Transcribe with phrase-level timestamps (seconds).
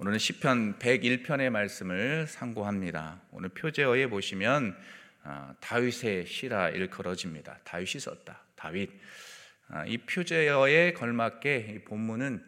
[0.00, 3.20] 오늘은 시편 101편의 말씀을 상고합니다.
[3.32, 4.78] 오늘 표제어에 보시면
[5.24, 7.58] 아, 다윗의 시라 일컬어집니다.
[7.64, 8.44] 다윗이 썼다.
[8.54, 8.92] 다윗.
[9.66, 12.44] 아, 이 표제어에 걸맞게 이 본문은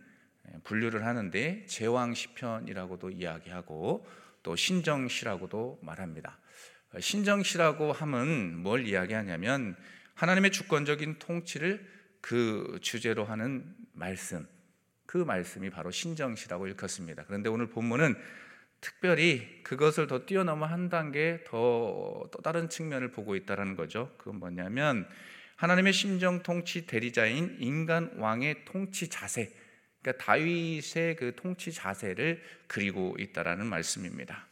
[0.63, 4.07] 분류를 하는데 제왕 시편이라고도 이야기하고
[4.45, 6.39] 또 신정시라고도 말합니다.
[7.01, 9.75] 신정시라고 하면 뭘 이야기하냐면
[10.15, 11.85] 하나님의 주권적인 통치를
[12.21, 14.47] 그 주제로 하는 말씀,
[15.11, 17.25] 그 말씀이 바로 신정시라고 읽혔습니다.
[17.27, 18.15] 그런데 오늘 본문은
[18.81, 24.15] 특별히 그것을 더 뛰어넘어 한 단계 더 또 다른 측면을 보고 있다는 거죠.
[24.19, 25.09] 그건 뭐냐면
[25.57, 29.53] 하나님의 심정 통치 대리자인 인간 왕의 통치 자세,
[30.01, 34.47] 그러니까 다윗의 그 통치 자세를 그리고 있다라는 말씀입니다.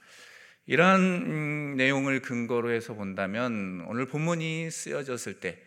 [0.66, 5.62] 이러한 음, 내용을 근거로 해서 본다면 오늘 본문이 쓰여졌을 때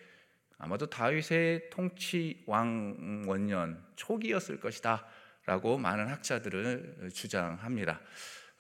[0.63, 7.99] 아마도 다윗의 통치 왕 원년 초기였을 것이다라고 많은 학자들을 주장합니다.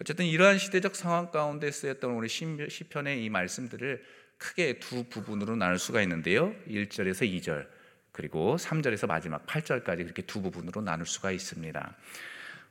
[0.01, 4.03] 어쨌든 이러한 시대적 상황 가운데 쓰였던 우리 시편의 이 말씀들을
[4.39, 6.55] 크게 두 부분으로 나눌 수가 있는데요.
[6.67, 7.67] 1절에서 2절
[8.11, 11.95] 그리고 3절에서 마지막 8절까지 그렇게 두 부분으로 나눌 수가 있습니다.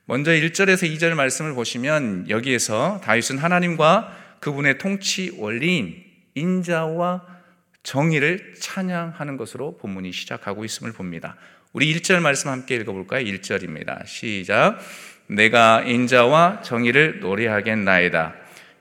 [0.06, 7.40] 먼저 1절에서 2절 말씀을 보시면 여기에서 다윗은 하나님과 그분의 통치 원리인 인자와
[7.83, 11.36] 정의를 찬양하는 것으로 본문이 시작하고 있음을 봅니다.
[11.73, 13.25] 우리 1절 말씀 함께 읽어볼까요?
[13.25, 14.06] 1절입니다.
[14.06, 14.78] 시작.
[15.27, 18.34] 내가 인자와 정의를 노래하겠나이다.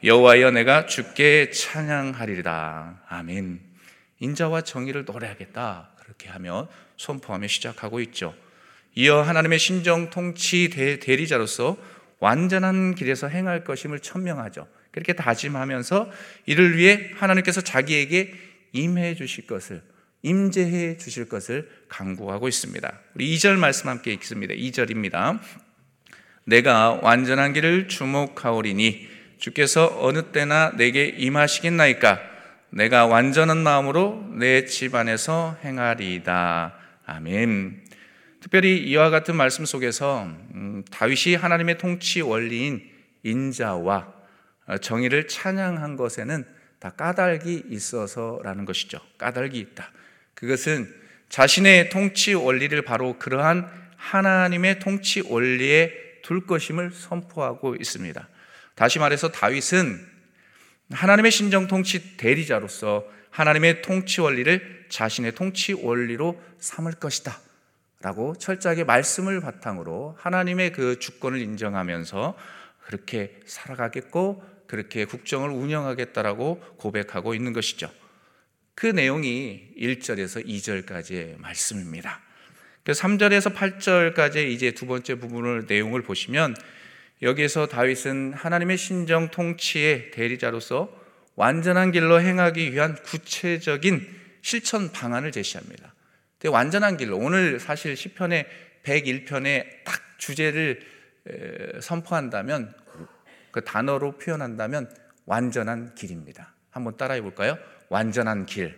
[0.03, 3.01] 여호와여 내가 주께 찬양하리라.
[3.07, 3.59] 아멘.
[4.19, 5.91] 인자와 정의를 노래하겠다.
[6.01, 8.33] 그렇게 하며 선포하며 시작하고 있죠.
[8.95, 11.77] 이어 하나님의 신정 통치 대리자로서
[12.19, 14.67] 완전한 길에서 행할 것임을 천명하죠.
[14.91, 16.09] 그렇게 다짐하면서
[16.47, 19.81] 이를 위해 하나님께서 자기에게 임해 주실 것을
[20.21, 22.99] 임재해 주실 것을 강구하고 있습니다.
[23.15, 24.53] 우리 2절 말씀 함께 읽습니다.
[24.53, 25.39] 2절입니다.
[26.43, 32.19] 내가 완전한 길을 주목하오리니 주께서 어느 때나 내게 임하시겠나이까
[32.71, 36.75] 내가 완전한 마음으로 내 집안에서 행하리이다.
[37.05, 37.85] 아멘.
[38.41, 42.81] 특별히 이와 같은 말씀 속에서 음, 다윗이 하나님의 통치 원리인
[43.23, 44.13] 인자와
[44.81, 46.45] 정의를 찬양한 것에는
[46.79, 48.99] 다 까닭이 있어서라는 것이죠.
[49.17, 49.91] 까닭이 있다.
[50.33, 50.93] 그것은
[51.27, 58.27] 자신의 통치 원리를 바로 그러한 하나님의 통치 원리에 둘 것임을 선포하고 있습니다.
[58.75, 60.07] 다시 말해서 다윗은
[60.91, 67.37] 하나님의 신정 통치 대리자로서 하나님의 통치 원리를 자신의 통치 원리로 삼을 것이다.
[68.01, 72.37] 라고 철저하게 말씀을 바탕으로 하나님의 그 주권을 인정하면서
[72.85, 77.91] 그렇게 살아가겠고 그렇게 국정을 운영하겠다라고 고백하고 있는 것이죠.
[78.75, 82.21] 그 내용이 1절에서 2절까지의 말씀입니다.
[82.83, 86.55] 그 3절에서 8절까지 이제 두 번째 부분을 내용을 보시면
[87.23, 90.95] 여기에서 다윗은 하나님의 신정 통치의 대리자로서
[91.35, 94.07] 완전한 길로 행하기 위한 구체적인
[94.43, 95.95] 실천 방안을 제시합니다.
[96.45, 98.45] 완전한 길로 오늘 사실 시편의
[98.83, 100.79] 101편의 딱 주제를
[101.81, 102.73] 선포한다면
[103.51, 104.89] 그 단어로 표현한다면
[105.25, 106.53] 완전한 길입니다.
[106.71, 107.57] 한번 따라해 볼까요?
[107.89, 108.77] 완전한 길.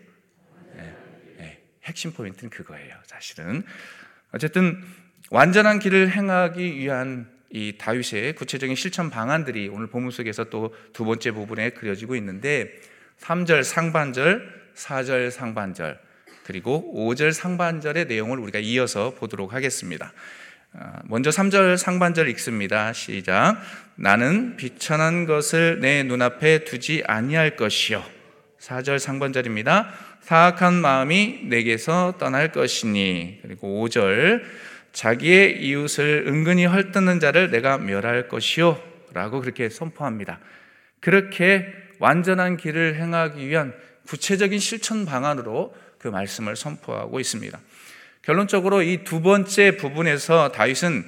[0.76, 0.96] 네,
[1.38, 2.96] 네, 핵심 포인트는 그거예요.
[3.06, 3.64] 사실은
[4.32, 4.82] 어쨌든
[5.30, 11.32] 완전한 길을 행하기 위한 이 다윗의 구체적인 실천 방안들이 오늘 본문 속에서 또 두 번째
[11.32, 12.70] 부분에 그려지고 있는데
[13.20, 16.00] 3절 상반절, 4절 상반절,
[16.46, 20.12] 그리고 5절 상반절의 내용을 우리가 이어서 보도록 하겠습니다.
[20.74, 22.94] 아, 먼저 3절 상반절 읽습니다.
[22.94, 23.58] 시작.
[23.96, 28.02] 나는 비천한 것을 내 눈앞에 두지 아니할 것이요.
[28.58, 29.92] 4절 상반절입니다.
[30.22, 33.40] 사악한 마음이 내게서 떠날 것이니.
[33.42, 34.44] 그리고 5절
[34.94, 38.82] 자기의 이웃을 은근히 헐뜯는 자를 내가 멸할 것이요.
[39.14, 40.40] 라고 그렇게 선포합니다.
[41.02, 41.68] 그렇게
[42.00, 43.74] 완전한 길을 행하기 위한
[44.08, 47.60] 구체적인 실천 방안으로 그 말씀을 선포하고 있습니다.
[48.22, 51.06] 결론적으로 이 두 번째 부분에서 다윗은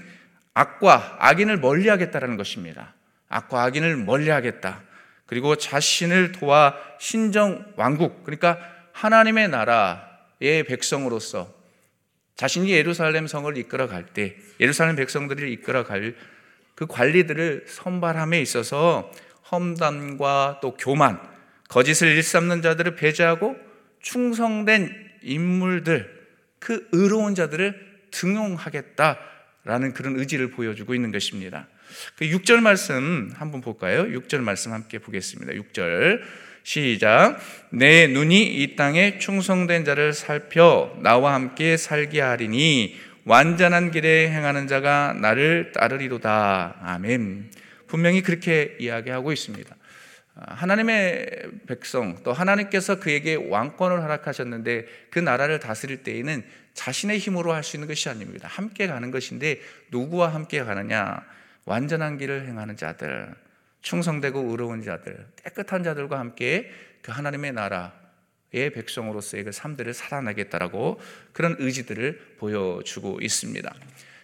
[0.54, 2.94] 악과 악인을 멀리 하겠다라는 것입니다.
[3.30, 4.82] 악과 악인을 멀리 하겠다.
[5.26, 8.60] 그리고 자신을 도와 신정 왕국 그러니까
[8.92, 11.54] 하나님의 나라의 백성으로서
[12.36, 16.16] 자신이 예루살렘 성을 이끌어 갈 때 예루살렘 백성들을 이끌어 갈
[16.76, 19.12] 그 관리들을 선발함에 있어서
[19.52, 21.20] 험담과 또 교만,
[21.70, 23.56] 거짓을 일삼는 자들을 배제하고
[24.02, 26.23] 충성된 인물들
[26.64, 27.76] 그 의로운 자들을
[28.12, 31.68] 등용하겠다라는 그런 의지를 보여주고 있는 것입니다.
[32.18, 34.06] 그 6절 말씀 한번 볼까요?
[34.06, 35.52] 6절 말씀 함께 보겠습니다.
[35.52, 36.22] 6절
[36.64, 37.38] 시작.
[37.70, 42.96] 내 눈이 이 땅에 충성된 자를 살펴 나와 함께 살게 하리니
[43.26, 46.78] 완전한 길에 행하는 자가 나를 따르리로다.
[46.82, 47.52] 아멘.
[47.88, 49.76] 분명히 그렇게 이야기하고 있습니다.
[50.36, 51.28] 아, 하나님의
[51.68, 56.44] 백성 또 하나님께서 그에게 왕권을 허락하셨는데 그 나라를 다스릴 때에는
[56.74, 58.48] 자신의 힘으로 할 수 있는 것이 아닙니다.
[58.48, 61.24] 함께 가는 것인데 누구와 함께 가느냐?
[61.66, 63.34] 완전한 길을 행하는 자들,
[63.82, 66.72] 충성되고 의로운 자들, 깨끗한 자들과 함께
[67.02, 71.00] 그 하나님의 나라의 백성으로서의 그 삶들을 살아나겠다라고
[71.32, 73.74] 그런 의지들을 보여주고 있습니다.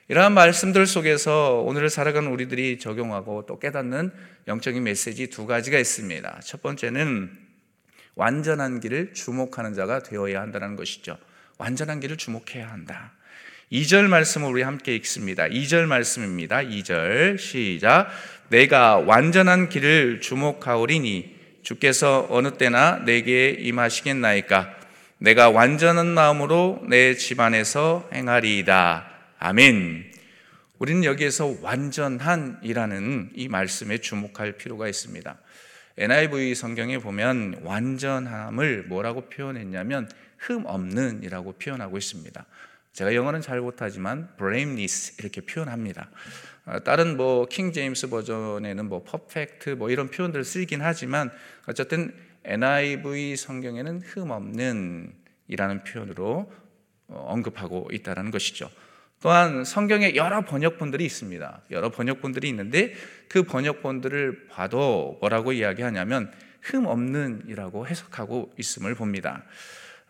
[0.10, 4.12] 이러한 말씀들 속에서 오늘을 살아가는 우리들이 적용하고 또 깨닫는
[4.48, 6.40] 영적인 메시지 두 가지가 있습니다.
[6.44, 7.30] 첫 번째는
[8.16, 11.16] 완전한 길을 주목하는 자가 되어야 한다는 것이죠.
[11.60, 13.14] 완전한 길을 주목해야 한다.
[13.72, 15.48] 2절 말씀을 우리 함께 읽습니다.
[15.48, 16.58] 2절 말씀입니다.
[16.58, 18.08] 2절 시작.
[18.50, 24.76] 내가 완전한 길을 주목하오리니 주께서 어느 때나 내게 임하시겠나이까
[25.20, 29.09] 내가 완전한 마음으로 내 집안에서 행하리이다.
[29.42, 30.12] 아멘.
[30.80, 35.40] 우리는 여기에서 완전한이라는 이 말씀에 주목할 필요가 있습니다.
[35.98, 42.46] NIV 성경에 보면 완전함을 뭐라고 표현했냐면 흠 없는이라고 표현하고 있습니다.
[42.92, 46.10] 제가 영어는 잘 못하지만 blameless 이렇게 표현합니다.
[46.66, 51.32] 어, 다른 뭐 킹 제임스 버전에는 뭐 perfect 뭐 이런 표현들을 쓰긴 하지만
[51.66, 52.14] 어쨌든
[52.44, 55.14] NIV 성경에는 흠 없는
[55.48, 56.52] 이라는 표현으로
[57.08, 58.70] 어, 언급하고 있다는 것이죠.
[59.22, 61.62] 또한 성경에 여러 번역본들이 있습니다.
[61.72, 62.94] 여러 번역본들이 있는데
[63.28, 66.32] 그 번역본들을 봐도 뭐라고 이야기하냐면
[66.62, 69.44] 흠 없는이라고 해석하고 있음을 봅니다.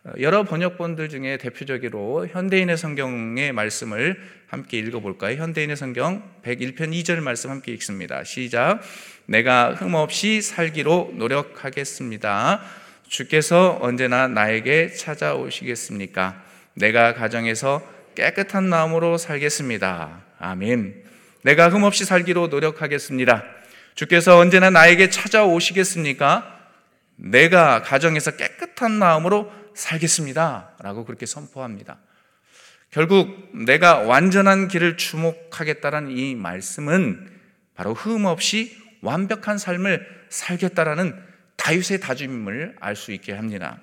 [0.04, 5.36] 어, 여러 번역본들 중에 대표적으로 현대인의 성경의 말씀을 함께 읽어볼까요?
[5.36, 8.24] 현대인의 성경 101편 2절 말씀 함께 읽습니다.
[8.24, 8.80] 시작.
[9.26, 12.62] 내가 흠없이 살기로 노력하겠습니다.
[13.08, 16.42] 주께서 언제나 나에게 찾아오시겠습니까?
[16.74, 20.22] 내가 가정에서 깨끗한 마음으로 살겠습니다.
[20.38, 21.04] 아멘.
[21.42, 23.44] 내가 흠없이 살기로 노력하겠습니다.
[23.94, 26.58] 주께서 언제나 나에게 찾아오시겠습니까?
[27.16, 30.76] 내가 가정에서 깨끗한 마음으로 살겠습니다.
[30.80, 31.98] 라고 그렇게 선포합니다.
[32.90, 37.30] 결국 내가 완전한 길을 주목하겠다는 이 말씀은
[37.74, 41.14] 바로 흠 없이 완벽한 삶을 살겠다라는
[41.56, 43.78] 다윗의 다짐임을 알 수 있게 합니다.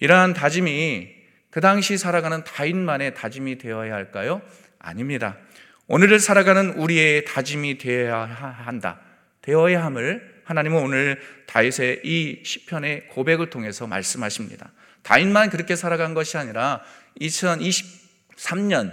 [0.00, 1.15] 이러한 다짐이
[1.56, 4.42] 그 당시 살아가는 다윗만의 다짐이 되어야 할까요?
[4.78, 5.38] 아닙니다.
[5.86, 9.00] 오늘을 살아가는 우리의 다짐이 되어야 한다.
[9.40, 14.70] 되어야 함을 하나님은 오늘 다윗의 이 시편의 고백을 통해서 말씀하십니다.
[15.02, 16.82] 다윗만 그렇게 살아간 것이 아니라
[17.22, 18.92] 2023년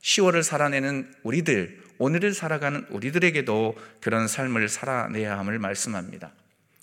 [0.00, 6.30] 10월을 살아내는 우리들, 오늘을 살아가는 우리들에게도 그런 삶을 살아내야 함을 말씀합니다.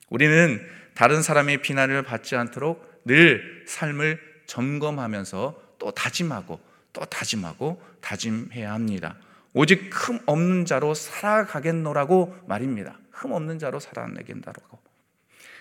[0.10, 0.62] 우리는
[0.94, 6.60] 다른 사람의 비난을 받지 않도록 늘 삶을 점검하면서 또 다짐하고
[6.92, 9.16] 또 다짐하고 다짐해야 합니다.
[9.54, 13.00] 오직 흠 없는 자로 살아가겠노라고 말입니다.
[13.12, 14.80] 흠 없는 자로 살아내겠다고.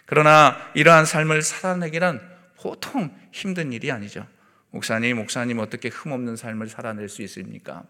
[0.07, 2.21] 그러나 이러한 삶을 살아내기란
[2.57, 4.27] 보통 힘든 일이 아니죠.
[4.71, 7.85] 목사님, 목사님 어떻게 흠 없는 삶을 살아낼 수 있습니까?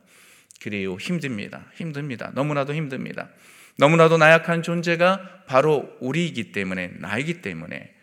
[0.60, 0.96] 그래요.
[0.96, 1.64] 힘듭니다.
[1.76, 2.30] 힘듭니다.
[2.34, 3.30] 너무나도 힘듭니다.
[3.76, 7.94] 너무나도 나약한 존재가 바로 우리이기 때문에, 나이기 때문에,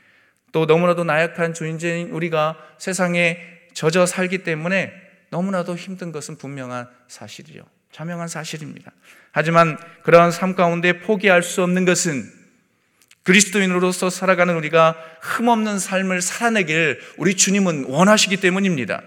[0.58, 3.38] 또 너무나도 나약한 존재인 우리가 세상에
[3.76, 4.92] 젖어 살기 때문에
[5.30, 7.62] 너무나도 힘든 것은 분명한 사실이죠.
[7.92, 8.92] 자명한 사실입니다.
[9.32, 12.28] 하지만 그러한 삶 가운데 포기할 수 없는 것은
[13.22, 19.04] 그리스도인으로서 살아가는 우리가 흠없는 삶을 살아내길 우리 주님은 원하시기 때문입니다.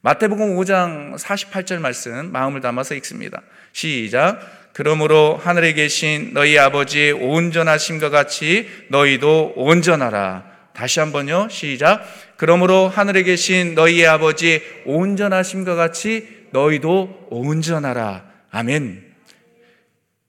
[0.00, 3.42] 마태복음 5장 48절 말씀 마음을 담아서 읽습니다.
[3.74, 4.40] 시작.
[4.76, 10.44] 그러므로 하늘에 계신 너희 아버지의 온전하심과 같이 너희도 온전하라.
[10.74, 11.48] 다시 한번요.
[11.48, 12.04] 시작.
[12.36, 18.30] 그러므로 하늘에 계신 너희 아버지의 온전하심과 같이 너희도 온전하라.
[18.50, 19.14] 아멘.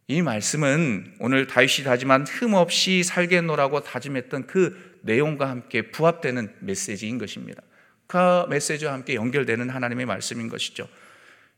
[0.08, 7.62] 이 말씀은 오늘 다윗이 다짐한 흠없이 살겠노라고 다짐했던 그 내용과 함께 부합되는 메시지인 것입니다.
[8.08, 10.88] 그 메시지와 함께 연결되는 하나님의 말씀인 것이죠.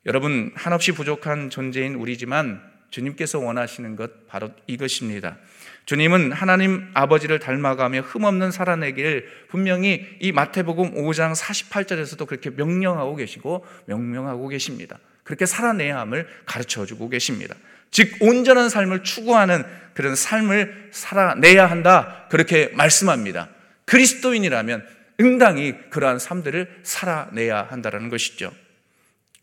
[0.07, 5.37] 여러분, 한없이 부족한 존재인 우리지만 주님께서 원하시는 것 바로 이것입니다.
[5.85, 14.47] 주님은 하나님 아버지를 닮아가며 흠없는 살아내기를 분명히 이 마태복음 5장 48절에서도 그렇게 명령하고 계시고 명명하고
[14.49, 14.99] 계십니다.
[15.23, 17.55] 그렇게 살아내야 함을 가르쳐 주고 계십니다.
[17.91, 22.27] 즉 온전한 삶을 추구하는 그런 삶을 살아내야 한다.
[22.29, 23.49] 그렇게 말씀합니다.
[23.85, 24.85] 그리스도인이라면
[25.19, 28.51] 응당히 그러한 삶들을 살아내야 한다는 것이죠.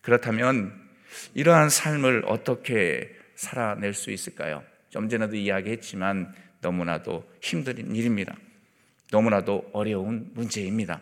[0.01, 0.73] 그렇다면
[1.35, 4.65] 이러한 삶을 어떻게 살아낼 수 있을까요?
[4.91, 8.35] 좀 전에도 이야기했지만 너무나도 힘든 일입니다.
[9.11, 11.01] 너무나도 어려운 문제입니다.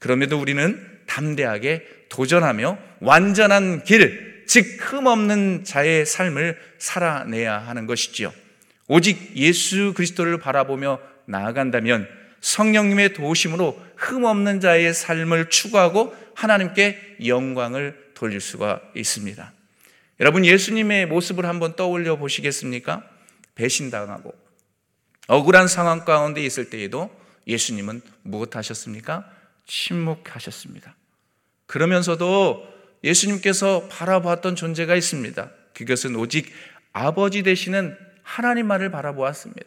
[0.00, 8.32] 그럼에도 우리는 담대하게 도전하며 완전한 길, 즉 흠없는 자의 삶을 살아내야 하는 것이지요.
[8.86, 12.08] 오직 예수 그리스도를 바라보며 나아간다면
[12.40, 19.52] 성령님의 도우심으로 흠없는 자의 삶을 추구하고 하나님께 영광을 돌릴 수가 있습니다.
[20.20, 23.02] 여러분 예수님의 모습을 한번 떠올려 보시겠습니까?
[23.54, 24.34] 배신당하고
[25.26, 27.10] 억울한 상황 가운데 있을 때에도
[27.46, 29.30] 예수님은 무엇 하셨습니까?
[29.66, 30.94] 침묵하셨습니다.
[31.66, 32.68] 그러면서도
[33.02, 35.50] 예수님께서 바라보았던 존재가 있습니다.
[35.74, 36.50] 그것은 오직
[36.92, 39.62] 아버지 되시는 하나님만을 바라보았습니다.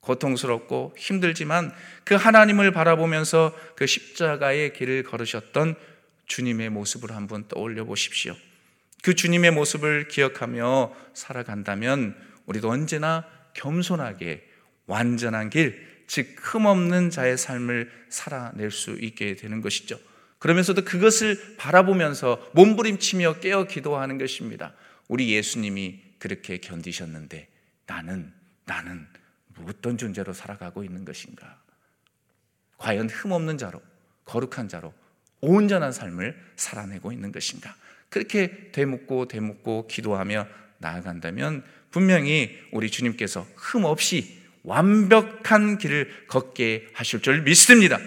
[0.00, 1.72] 고통스럽고 힘들지만
[2.04, 5.76] 그 하나님을 바라보면서 그 십자가의 길을 걸으셨던
[6.26, 8.34] 주님의 모습을 한번 떠올려 보십시오.
[9.04, 14.48] 그 주님의 모습을 기억하며 살아간다면 우리도 언제나 겸손하게
[14.86, 19.98] 완전한 길, 즉 흠없는 자의 삶을 살아낼 수 있게 되는 것이죠.
[20.38, 24.72] 그러면서도 그것을 바라보면서 몸부림치며 깨어 기도하는 것입니다.
[25.08, 27.48] 우리 예수님이 그렇게 견디셨는데
[27.86, 28.32] 나는
[28.64, 29.06] 나는
[29.66, 31.60] 어떤 존재로 살아가고 있는 것인가?
[32.78, 33.82] 과연 흠없는 자로
[34.24, 34.94] 거룩한 자로
[35.42, 37.76] 온전한 삶을 살아내고 있는 것인가?
[38.08, 40.46] 그렇게 되묻고 되묻고 기도하며
[40.78, 47.98] 나아간다면 분명히 우리 주님께서 흠 없이 완벽한 길을 걷게 하실 줄 믿습니다.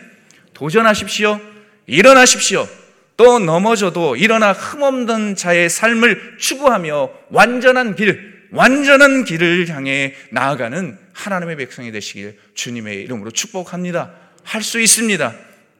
[0.54, 1.40] 도전하십시오.
[1.86, 2.68] 일어나십시오.
[3.16, 11.92] 또 넘어져도 일어나 흠없는 자의 삶을 추구하며 완전한 길, 완전한 길을 향해 나아가는 하나님의 백성이
[11.92, 14.14] 되시길 주님의 이름으로 축복합니다.
[14.44, 15.36] 할 수 있습니다.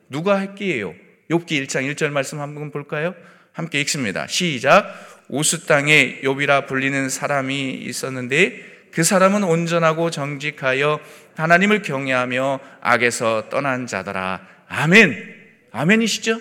[0.10, 0.94] 누가 했기에요?
[1.30, 3.16] 욥기 1장 1절 말씀 한번 볼까요?
[3.58, 4.28] 함께 읽습니다.
[4.28, 4.86] 시작.
[5.30, 11.00] 우스 땅에 욥이라 불리는 사람이 있었는데 그 사람은 온전하고 정직하여
[11.36, 14.48] 하나님을 경외하며 악에서 떠난 자더라.
[14.68, 15.36] 아멘.
[15.72, 16.40] 아멘이시죠?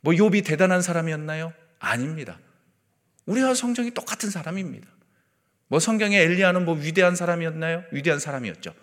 [0.00, 1.52] 뭐 욥이 대단한 사람이었나요?
[1.78, 2.38] 아닙니다.
[3.26, 4.88] 우리와 성경이 똑같은 사람입니다.
[5.68, 7.84] 뭐 성경에 엘리야는 뭐 위대한 사람이었나요?
[7.92, 8.74] 위대한 사람이었죠.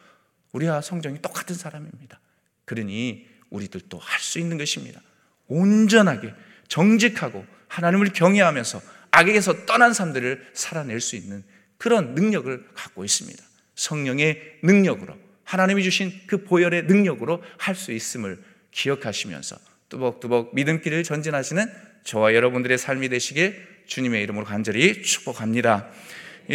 [0.51, 2.19] 우리와 성경이 똑같은 사람입니다.
[2.65, 5.01] 그러니 우리들도 할 수 있는 것입니다.
[5.47, 6.35] 온전하게
[6.67, 8.81] 정직하고 하나님을 경외하면서
[9.11, 11.43] 악에서 떠난 삶들을 살아낼 수 있는
[11.77, 13.43] 그런 능력을 갖고 있습니다.
[13.75, 18.37] 성령의 능력으로 하나님이 주신 그 보혈의 능력으로 할 수 있음을
[18.71, 19.55] 기억하시면서
[19.89, 21.65] 뚜벅뚜벅 믿음길을 전진하시는
[22.03, 25.89] 저와 여러분들의 삶이 되시길 주님의 이름으로 간절히 축복합니다.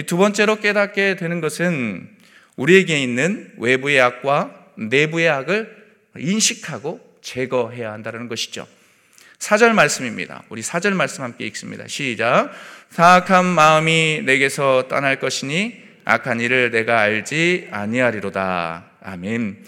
[0.07, 2.09] 두 번째로 깨닫게 되는 것은
[2.57, 5.83] 우리에게 있는 외부의 악과 내부의 악을
[6.19, 8.67] 인식하고 제거해야 한다는 것이죠.
[9.43, 10.45] 4절 말씀입니다.
[10.51, 11.89] 우리 4절 말씀 함께 읽습니다.
[11.89, 12.53] 시작.
[12.91, 18.85] 사악한 마음이 내게서 떠날 것이니 악한 일을 내가 알지 아니하리로다.
[19.03, 19.65] 아멘.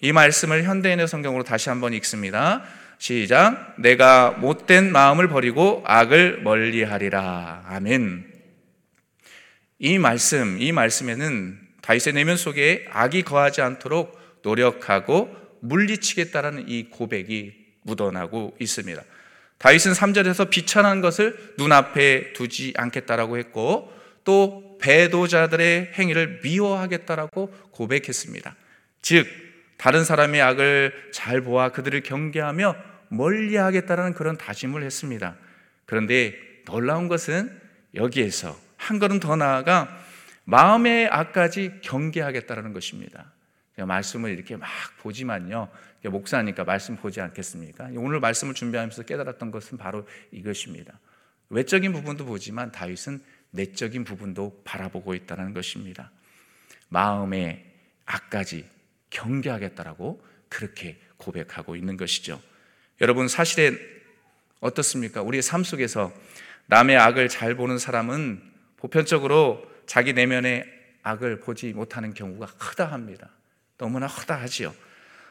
[0.00, 2.64] 이 말씀을 현대인의 성경으로 다시 한번 읽습니다.
[2.96, 3.74] 시작.
[3.76, 7.66] 내가 못된 마음을 버리고 악을 멀리하리라.
[7.68, 8.24] 아멘.
[9.78, 18.56] 이 말씀, 이 말씀에는 다윗의 내면 속에 악이 거하지 않도록 노력하고 물리치겠다라는 이 고백이 묻어나고
[18.58, 19.02] 있습니다.
[19.58, 23.92] 다윗은 3절에서 비천한 것을 눈앞에 두지 않겠다라고 했고
[24.24, 28.54] 또 배도자들의 행위를 미워하겠다라고 고백했습니다.
[29.02, 29.26] 즉
[29.76, 32.76] 다른 사람의 악을 잘 보아 그들을 경계하며
[33.08, 35.36] 멀리하겠다라는 그런 다짐을 했습니다.
[35.86, 36.34] 그런데
[36.66, 37.50] 놀라운 것은
[37.94, 39.88] 여기에서 한 걸음 더 나아가
[40.44, 43.32] 마음의 악까지 경계하겠다라는 것입니다.
[43.86, 44.68] 말씀을 이렇게 막
[45.00, 45.68] 보지만요.
[46.04, 47.90] 목사니까 말씀 보지 않겠습니까?
[47.96, 50.98] 오늘 말씀을 준비하면서 깨달았던 것은 바로 이것입니다.
[51.50, 56.10] 외적인 부분도 보지만 다윗은 내적인 부분도 바라보고 있다는 것입니다.
[56.88, 57.64] 마음의
[58.06, 58.68] 악까지
[59.10, 62.40] 경계하겠다라고 그렇게 고백하고 있는 것이죠.
[63.00, 63.76] 여러분 사실에
[64.60, 65.22] 어떻습니까?
[65.22, 66.12] 우리의 삶 속에서
[66.66, 68.42] 남의 악을 잘 보는 사람은
[68.76, 70.64] 보편적으로 자기 내면의
[71.02, 73.30] 악을 보지 못하는 경우가 크다 합니다.
[73.78, 74.74] 너무나 허다하지요.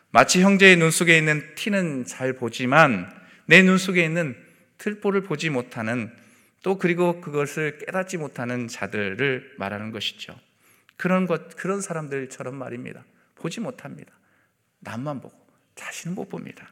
[0.10, 3.14] 마치 형제의 눈 속에 있는 티는 잘 보지만
[3.46, 4.36] 내 눈 속에 있는
[4.78, 6.12] 틀보를 보지 못하는
[6.64, 10.38] 또 그리고 그것을 깨닫지 못하는 자들을 말하는 것이죠.
[10.98, 13.06] 그런 것 그런 사람들처럼 말입니다.
[13.36, 14.12] 보지 못합니다.
[14.80, 15.36] 남만 보고
[15.76, 16.72] 자신은 못 봅니다.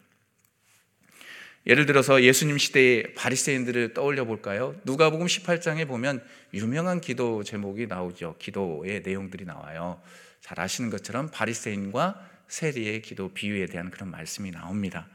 [1.67, 4.75] 예를 들어서 예수님 시대의 바리새인들을 떠올려 볼까요?
[4.83, 8.35] 누가복음 18장에 보면 유명한 기도 제목이 나오죠.
[8.37, 9.99] 기도의 내용들이 나와요.
[10.45, 15.07] 잘 아시는 것처럼 바리새인과 세리의 기도 비유에 대한 그런 말씀이 나옵니다.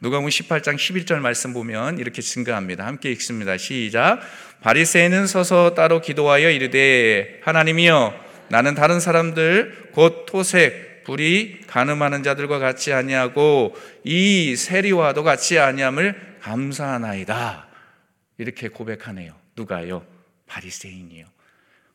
[0.00, 2.86] 누가복음 18장 11절 말씀 보면 이렇게 증가합니다.
[2.86, 3.58] 함께 읽습니다.
[3.58, 4.20] 시작.
[4.62, 12.94] 바리새인은 서서 따로 기도하여 이르되 하나님이여 나는 다른 사람들 곧 토색 불이 가늠하는 자들과 같이
[12.94, 17.68] 아니하고 이 세리와도 같이 아니함을 감사하나이다.
[18.38, 19.34] 이렇게 고백하네요.
[19.56, 20.06] 누가요?
[20.46, 21.26] 바리새인이요.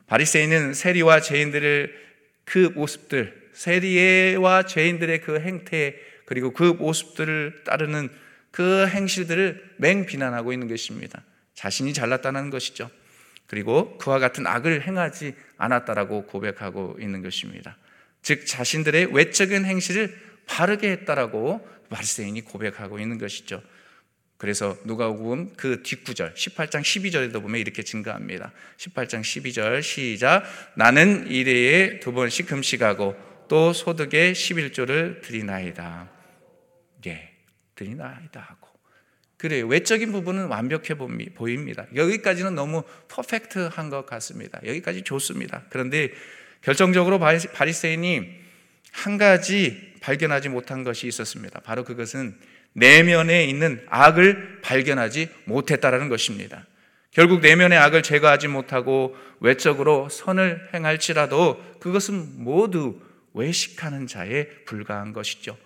[0.06, 2.06] 바리새인은 세리와 죄인들을
[2.46, 8.10] 그 모습들, 세리와 죄인들의 그 행태 그리고 그 모습들을 따르는
[8.52, 11.24] 그 행실들을 맹 비난하고 있는 것입니다.
[11.54, 12.90] 자신이 잘났다는 것이죠.
[13.48, 17.78] 그리고 그와 같은 악을 행하지 않았다라고 고백하고 있는 것입니다.
[18.22, 20.16] 즉 자신들의 외적인 행실을
[20.48, 23.62] 바르게 했다라고 바리새인이 고백하고 있는 것이죠.
[24.46, 28.52] 그래서 누가복음 그 뒷구절 18장 12절에도 보면 이렇게 증가합니다.
[28.78, 30.44] 18장 12절 시작
[30.76, 33.16] 나는 일회에 두 번씩 금식하고
[33.48, 36.12] 또 소득의 11조를 드리나이다.
[37.08, 37.32] 예.
[37.74, 38.70] 드리나이다 하고
[39.38, 40.94] 그래 외적인 부분은 완벽해
[41.34, 41.88] 보입니다.
[41.96, 44.60] 여기까지는 너무 퍼펙트한 것 같습니다.
[44.64, 45.64] 여기까지 좋습니다.
[45.72, 46.12] 그런데
[46.62, 48.30] 결정적으로 바리새인이
[48.92, 51.62] 한 가지 발견하지 못한 것이 있었습니다.
[51.62, 52.40] 바로 그것은
[52.76, 56.68] 내면에 있는 악을 발견하지 못했다라는 것입니다.
[57.12, 63.02] 결국 내면의 악을 제거하지 못하고 외적으로 선을 행할지라도 그것은 모두
[63.34, 65.58] 외식하는 자에 불과한 것이죠.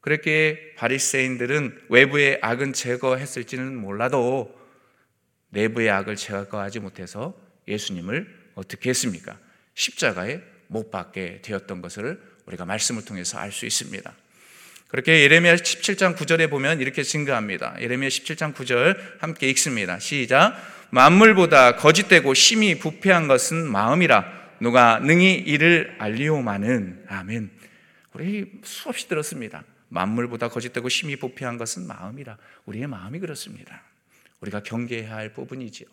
[0.00, 4.58] 그렇게 바리새인들은 외부의 악은 제거했을지는 몰라도
[5.50, 7.34] 내부의 악을 제거하지 못해서
[7.68, 9.38] 예수님을 어떻게 했습니까?
[9.74, 14.14] 십자가에 못 박게 되었던 것을 우리가 말씀을 통해서 알 수 있습니다.
[14.88, 17.76] 그렇게 예레미야 17장 9절에 보면 이렇게 증거합니다.
[17.80, 19.98] 예레미야 17장 9절 함께 읽습니다.
[19.98, 20.54] 시작.
[20.90, 27.50] 만물보다 거짓되고 심히 부패한 것은 마음이라 누가 능히 이를 알리오마는 아멘.
[28.12, 29.64] 우리 수없이 들었습니다.
[29.88, 32.36] 만물보다 거짓되고 심히 부패한 것은 마음이라.
[32.66, 33.82] 우리의 마음이 그렇습니다.
[34.40, 35.86] 우리가 경계해야 할 부분이지요.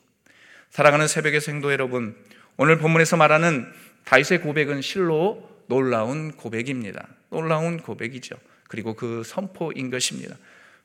[0.69, 2.15] 사랑하는 새벽의 생도 여러분,
[2.57, 3.71] 오늘 본문에서 말하는
[4.05, 7.07] 다윗의 고백은 실로 놀라운 고백입니다.
[7.29, 8.35] 놀라운 고백이죠.
[8.74, 10.36] 그리고 그 선포인 것입니다.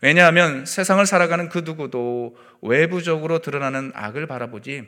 [0.02, 4.87] 왜냐하면 세상을 살아가는 그 누구도 외부적으로 드러나는 악을 바라보지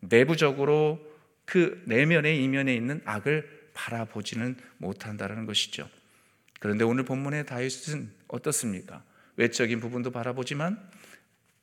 [0.00, 0.98] 내부적으로
[1.44, 5.88] 그 내면의 이면에 있는 악을 바라보지는 못한다는 것이죠.
[6.58, 9.04] 그런데 오늘 본문의 다윗은 어떻습니까?
[9.36, 10.80] 외적인 부분도 바라보지만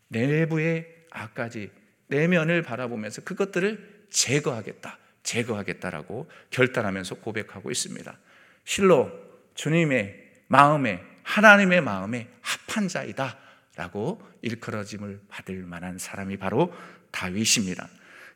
[0.08, 1.72] 내부의 악까지
[2.08, 8.18] 내면을 바라보면서 그것들을 제거하겠다, 제거하겠다라고 결단하면서 고백하고 있습니다.
[8.64, 9.12] 실로
[9.56, 13.38] 주님의 마음에 하나님의 마음에 합한 자이다
[13.76, 16.74] 라고 일컬어짐을 받을 만한 사람이 바로
[17.12, 17.88] 다윗입니다.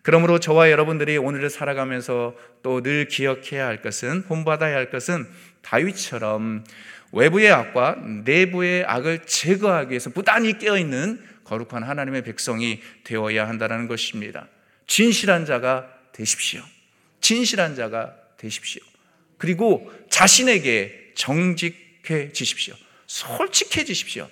[0.03, 5.27] 그러므로 저와 여러분들이 오늘을 살아가면서 또 늘 기억해야 할 것은 본받아야 할 것은
[5.61, 6.63] 다윗처럼
[7.11, 14.47] 외부의 악과 내부의 악을 제거하기 위해서 부단히 깨어 있는 거룩한 하나님의 백성이 되어야 한다는 것입니다.
[14.87, 16.61] 진실한 자가 되십시오.
[17.21, 18.81] 진실한 자가 되십시오.
[19.37, 22.75] 그리고 자신에게 정직 해지십시오.
[23.07, 24.29] 솔직해지십시오.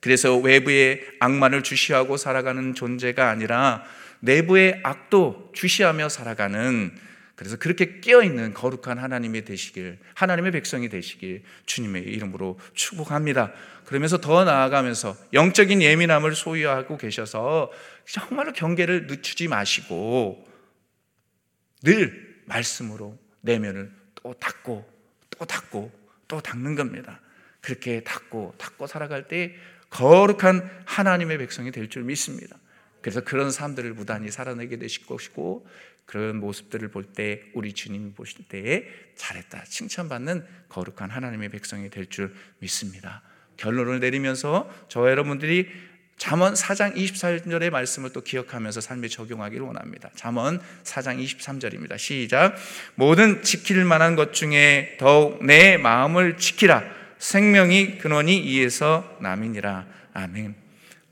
[0.00, 3.84] 그래서 외부의 악만을 주시하고 살아가는 존재가 아니라
[4.20, 6.96] 내부의 악도 주시하며 살아가는
[7.36, 13.54] 그래서 그렇게 깨어 있는 거룩한 하나님이 되시길 하나님의 백성이 되시길 주님의 이름으로 축복합니다.
[13.86, 17.72] 그러면서 더 나아가면서 영적인 예민함을 소유하고 계셔서
[18.06, 20.46] 정말로 경계를 늦추지 마시고
[21.82, 24.86] 늘 말씀으로 내면을 또 닫고
[25.30, 25.99] 또 닫고
[26.30, 27.20] 또 닫는 겁니다.
[27.60, 29.54] 그렇게 닫고 닫고 살아갈 때
[29.90, 32.56] 거룩한 하나님의 백성이 될 줄 믿습니다.
[33.02, 35.66] 그래서 그런 사람들을 무단히 살아내게 되실 것이고
[36.06, 42.32] 그런 모습들을 볼 때 우리 주님이 보실 때에 잘했다 칭찬받는 거룩한 하나님의 백성이 될 줄
[42.60, 43.22] 믿습니다.
[43.56, 45.68] 결론을 내리면서 저와 여러분들이
[46.20, 50.10] 잠언 4장 24절의 말씀을 또 기억하면서 삶에 적용하기를 원합니다.
[50.14, 51.96] 잠언 4장 23절입니다.
[51.96, 52.56] 시작.
[52.94, 56.84] 모든 지킬 만한 것 중에 더욱 내 마음을 지키라.
[57.16, 59.86] 생명이 근원이 이에서 남이니라.
[60.12, 60.56] 아멘.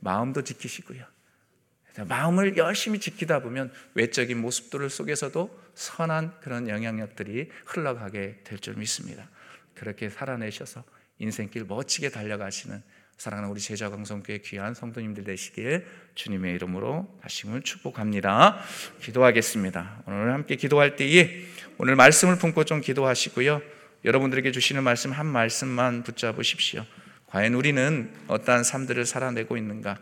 [0.01, 1.03] 마음도 지키시고요.
[2.07, 9.27] 마음을 열심히 지키다 보면 외적인 모습들 속에서도 선한 그런 영향력들이 흘러가게 될 줄 믿습니다.
[9.73, 10.85] 그렇게 살아내셔서
[11.19, 12.83] 인생길 멋지게 달려가시는
[13.19, 18.61] 사랑하는 우리 제자광성교회 귀한 성도님들 되시길 주님의 이름으로 다시금 축복합니다.
[19.03, 20.05] 기도하겠습니다.
[20.07, 21.43] 오늘 함께 기도할 때에
[21.79, 23.61] 오늘 말씀을 품고 좀 기도하시고요.
[24.05, 26.85] 여러분들에게 주시는 말씀 한 말씀만 붙잡으십시오.
[27.27, 29.99] 과연 우리는 어떠한 삶들을 살아내고 있는가?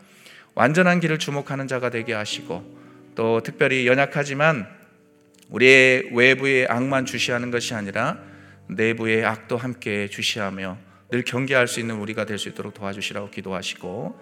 [0.53, 2.77] 완전한 길을 주목하는 자가 되게 하시고
[3.15, 4.67] 또 특별히 연약하지만
[5.49, 8.19] 우리의 외부의 악만 주시하는 것이 아니라
[8.67, 14.19] 내부의 악도 함께 주시하며 늘 경계할 수 있는 우리가 될 수 있도록 도와주시라고 기도하시고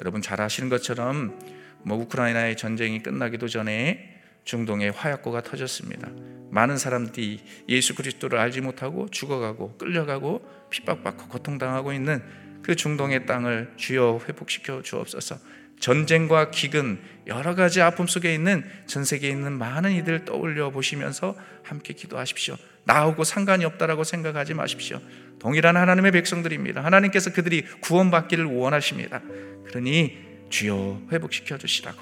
[0.00, 1.38] 여러분 잘 아시는 것처럼
[1.82, 6.08] 뭐 우크라이나의 전쟁이 끝나기도 전에 중동에 화약고가 터졌습니다.
[6.50, 12.22] 많은 사람들이 예수 그리스도를 알지 못하고 죽어가고 끌려가고 핍박받고 고통당하고 있는
[12.62, 15.38] 그 중동의 땅을 주여 회복시켜 주옵소서.
[15.80, 21.94] 전쟁과 기근 여러 가지 아픔 속에 있는 전 세계에 있는 많은 이들 떠올려 보시면서 함께
[21.94, 22.56] 기도하십시오.
[22.84, 25.00] 나하고 상관이 없다라고 생각하지 마십시오.
[25.38, 26.82] 동일한 하나님의 백성들입니다.
[26.84, 29.22] 하나님께서 그들이 구원받기를 원하십니다.
[29.66, 30.18] 그러니
[30.50, 31.98] 주여 회복시켜 주시라고.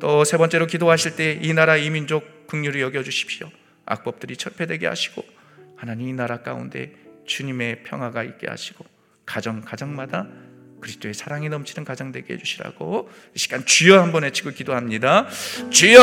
[0.00, 3.50] 또 세 번째로 기도하실 때 이 나라 이 민족 긍휼히 여겨 주십시오.
[3.86, 5.24] 악법들이 철폐되게 하시고
[5.76, 6.92] 하나님 이 나라 가운데
[7.26, 8.84] 주님의 평화가 있게 하시고
[9.26, 10.26] 가정 가정마다
[10.80, 15.26] 그리스도의 사랑이 넘치는 가정 되게 해 주시라고 이 시간 주여 한번 외치고 기도합니다.
[15.70, 16.00] 주여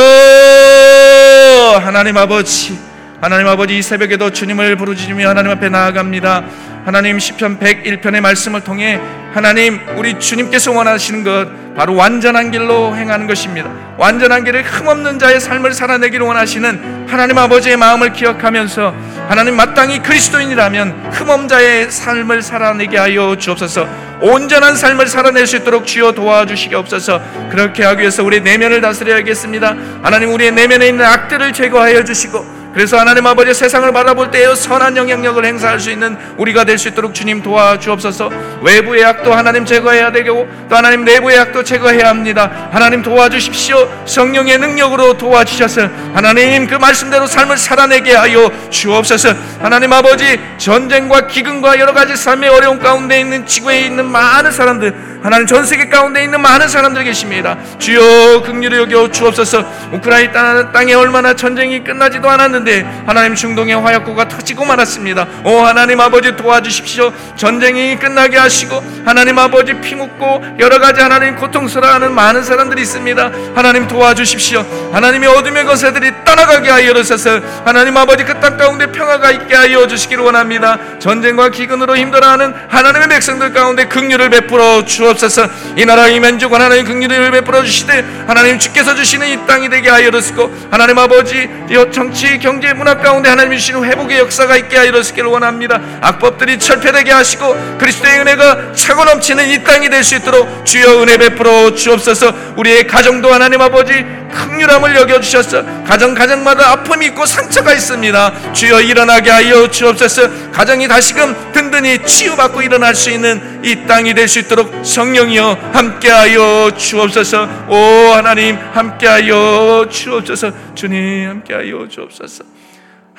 [1.82, 2.74] 하나님 아버지
[3.22, 6.44] 하나님 아버지 이 새벽에도 주님을 부르짖으며 하나님 앞에 나아갑니다.
[6.86, 9.00] 하나님 시편 101편의 말씀을 통해
[9.32, 13.70] 하나님 우리 주님께서 원하시는 것 바로 완전한 길로 행하는 것입니다.
[13.98, 18.96] 완전한 길을 흠없는 자의 삶을 살아내기를 원하시는 하나님 아버지의 마음을 기억하면서
[19.30, 23.88] 하나님 마땅히 그리스도인이라면 흠없는 자의 삶을 살아내게 하여 주옵소서.
[24.20, 29.76] 온전한 삶을 살아낼 수 있도록 주여 도와주시게 없어서 그렇게 하기 위해서 우리 내면을 다스려야겠습니다.
[30.02, 35.44] 하나님 우리의 내면에 있는 악들을 제거하여 주시고 그래서 하나님 아버지 세상을 바라볼 때에 선한 영향력을
[35.44, 38.30] 행사할 수 있는 우리가 될 수 있도록 주님 도와주옵소서.
[38.62, 42.70] 외부의 약도 하나님 제거해야 되고 또 하나님 내부의 약도 제거해야 합니다.
[42.72, 43.88] 하나님 도와주십시오.
[44.06, 49.34] 성령의 능력으로 도와주셔서 하나님 그 말씀대로 삶을 살아내게 하여 주옵소서.
[49.62, 55.46] 하나님 아버지 전쟁과 기근과 여러 가지 삶의 어려움 가운데 있는 지구에 있는 많은 사람들 하나님
[55.46, 57.56] 전 세계 가운데 있는 많은 사람들 계십니다.
[57.78, 59.64] 주여 긍휼히 여겨 주옵소서.
[59.92, 62.61] 우크라이나 땅에 얼마나 전쟁이 끝나지도 않았는데
[63.06, 65.28] 하나님 중동의 화약고가 터지고 말았습니다.
[65.46, 67.12] 오 하나님 아버지 도와주십시오.
[67.36, 73.32] 전쟁이 끝나게 하시고 하나님 아버지 피 묻고 여러 가지 하나님 고통스러워하는 많은 사람들이 있습니다.
[73.56, 74.66] 하나님 도와주십시오.
[74.94, 80.24] 하나님의 어둠의 거세들이 떠나가게 하여 주셔서 하나님 아버지 그 땅 가운데 평화가 있게 하여 주시기를
[80.24, 80.78] 원합니다.
[81.00, 85.48] 전쟁과 기근으로 힘들어하는 하나님의 백성들 가운데 긍휼을 베풀어 주옵소서.
[85.78, 90.10] 이 나라 이 민족 하나님 긍휼을 베풀어 주시되 하나님 주께서 주시는 이 땅이 되게 하여
[90.12, 91.48] 주시고 하나님 아버지
[91.92, 95.80] 정치 경제 문화 가운데 하나님 주시는 회복의 역사가 있게 하여 주시기를 원합니다.
[96.02, 101.76] 악법들이 철폐되게 하시고 그리스도의 은혜가 차고 넘치는 이 땅이 될 수 있도록 주여 은혜 베풀어
[101.76, 102.34] 주옵소서.
[102.58, 108.54] 우리의 가정도 하나님 아버지 극률함을 여겨 주셔서 가정 가정마다 아픔이 있고 상처가 있습니다.
[108.54, 110.52] 주여 일어나게 하여 주옵소서.
[110.52, 117.48] 가정이 다시금 든든히 치유받고 일어날 수 있는 이 땅이 될 수 있도록 성령이여 함께하여 주옵소서.
[117.68, 117.76] 오
[118.14, 120.52] 하나님 함께하여 주옵소서.
[120.74, 122.41] 주님 함께하여 주옵소서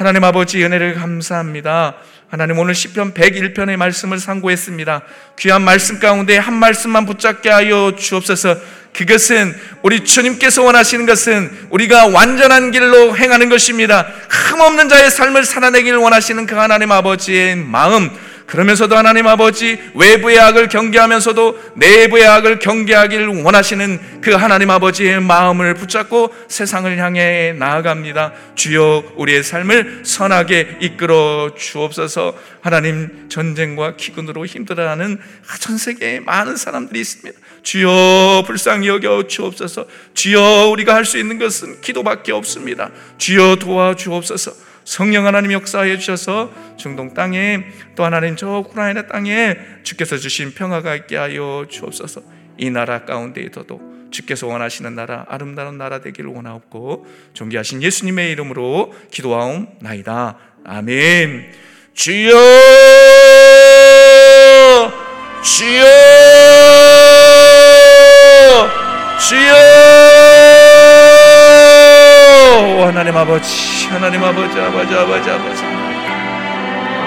[0.03, 1.95] 하나님 아버지 은혜를 감사합니다.
[2.29, 5.03] 하나님 오늘 시편 101편의 말씀을 상고했습니다.
[5.39, 8.57] 귀한 말씀 가운데 한 말씀만 붙잡게 하여 주옵소서.
[8.93, 14.09] 그것은 우리 주님께서 원하시는 것은 우리가 완전한 길로 행하는 것입니다.
[14.29, 18.11] 흠없는 자의 삶을 살아내기를 원하시는 그 하나님 아버지의 마음,
[18.47, 26.35] 그러면서도 하나님 아버지 외부의 악을 경계하면서도 내부의 악을 경계하기를 원하시는 그 하나님 아버지의 마음을 붙잡고
[26.49, 28.33] 세상을 향해 나아갑니다.
[28.55, 32.37] 주여 우리의 삶을 선하게 이끌어 주옵소서.
[32.61, 35.19] 하나님 전쟁과 기근으로 힘들어하는
[35.61, 37.39] 전 세계에 많은 사람들이 있습니다.
[37.63, 39.87] 주여 불쌍히 여겨 주옵소서.
[40.15, 42.91] 주여 우리가 할 수 있는 것은 기도밖에 없습니다.
[43.19, 44.53] 주여 도와 주옵소서.
[44.93, 47.65] 성령 하나님 역사해 주셔서 중동 땅에
[47.97, 52.21] 또 하나님 저 우크라이나 땅에 주께서 주신 평화가 있게 하여 주옵소서.
[52.59, 60.37] 이 나라 가운데에서도 주께서 원하시는 나라 아름다운 나라 되기를 원하옵고 존귀하신 예수님의 이름으로 기도하옵나이다.
[60.67, 61.53] 아멘.
[61.95, 62.35] 주여
[65.43, 65.87] 주여
[69.19, 69.53] 주여
[72.89, 75.63] 하나님 아버지 하나님 아버지 아버지 아버지 아버지.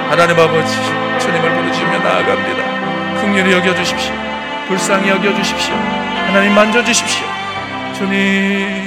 [0.07, 0.75] 하나님 아버지
[1.19, 3.21] 주님을 부르시며 나아갑니다.
[3.21, 4.13] 긍휼히 여겨주십시오.
[4.67, 5.73] 불쌍히 여겨주십시오.
[6.27, 7.25] 하나님 만져주십시오.
[7.97, 8.84] 주님